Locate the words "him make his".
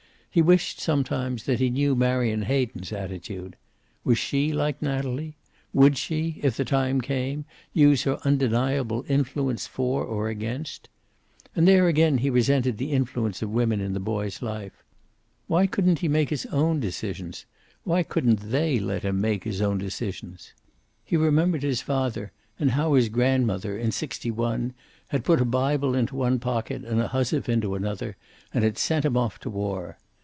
19.03-19.61